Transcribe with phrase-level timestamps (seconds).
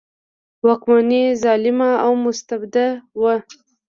[0.65, 2.87] واکمني ظالمه او مستبده
[3.21, 3.35] وه.